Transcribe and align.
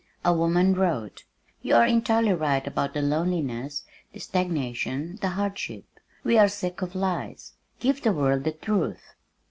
A 0.25 0.33
woman 0.33 0.73
wrote, 0.73 1.25
"You 1.61 1.75
are 1.75 1.85
entirely 1.85 2.33
right 2.33 2.65
about 2.65 2.95
the 2.95 3.03
loneliness, 3.03 3.83
the 4.11 4.19
stagnation, 4.19 5.19
the 5.21 5.27
hardship. 5.29 5.85
We 6.23 6.39
are 6.39 6.49
sick 6.49 6.81
of 6.81 6.95
lies. 6.95 7.53
Give 7.79 8.01
the 8.01 8.11
world 8.11 8.43
the 8.43 8.51
truth." 8.51 9.13